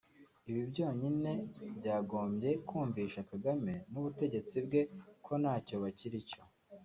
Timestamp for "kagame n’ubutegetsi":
3.31-4.55